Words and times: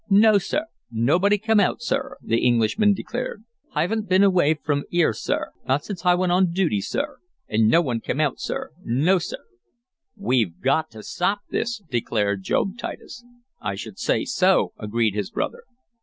"No, 0.09 0.39
sir! 0.39 0.65
Nobody 0.89 1.37
kime 1.37 1.59
hout, 1.61 1.83
sir!" 1.83 2.17
the 2.23 2.39
Englishman 2.43 2.95
declared. 2.95 3.43
"Hi 3.73 3.83
'aven't 3.83 4.09
been 4.09 4.23
away 4.23 4.55
frim 4.55 4.83
'ere, 4.91 5.13
sir, 5.13 5.51
not 5.67 5.85
since 5.85 6.01
hi 6.01 6.15
wint 6.15 6.31
on 6.31 6.51
duty, 6.51 6.81
sir. 6.81 7.19
An' 7.47 7.67
no 7.67 7.83
one 7.83 7.99
kime 7.99 8.19
out, 8.19 8.39
no, 8.83 9.19
sir!" 9.19 9.41
"We've 10.15 10.59
got 10.59 10.89
to 10.93 11.03
stop 11.03 11.41
this!" 11.51 11.83
declared 11.87 12.41
Job 12.41 12.79
Titus. 12.79 13.23
"I 13.59 13.75
should 13.75 13.99
say 13.99 14.25
so!" 14.25 14.73
agreed 14.79 15.13
his 15.13 15.29
brother. 15.29 15.65